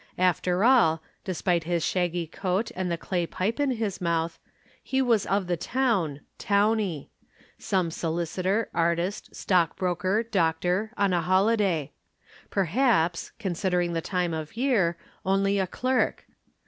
After 0.17 0.63
all, 0.63 1.03
despite 1.23 1.65
his 1.65 1.85
shaggy 1.85 2.25
coat 2.25 2.71
and 2.75 2.91
the 2.91 2.97
clay 2.97 3.27
pipe 3.27 3.59
in 3.59 3.69
his 3.69 4.01
mouth, 4.01 4.39
he 4.81 4.99
was 4.99 5.27
of 5.27 5.45
the 5.45 5.57
town, 5.57 6.21
towny; 6.39 7.11
some 7.59 7.91
solicitor, 7.91 8.69
artist, 8.73 9.35
stockbroker, 9.35 10.23
doctor, 10.23 10.91
on 10.97 11.13
a 11.13 11.21
holiday; 11.21 11.91
perhaps, 12.49 13.31
considering 13.37 13.93
the 13.93 14.01
time 14.01 14.33
of 14.33 14.57
year, 14.57 14.97
only 15.23 15.59
a 15.59 15.67
clerk. 15.67 16.25